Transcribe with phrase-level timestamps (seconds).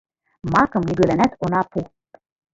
[0.53, 1.79] Макым нигӧланат она пу!